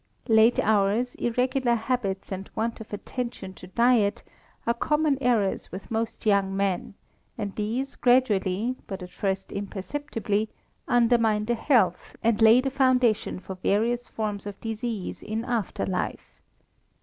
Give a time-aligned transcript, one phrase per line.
[0.29, 4.23] Late hours, irregular habits, and want of attention to diet,
[4.65, 6.95] are common errors with most young men,
[7.37, 10.49] and these gradually, but at first imperceptibly,
[10.87, 16.41] undermine the health, and lay the foundation for various forms of disease in after life.